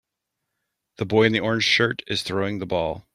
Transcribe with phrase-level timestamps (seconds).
[0.97, 3.05] The boy in the orange shirt is throwing the ball.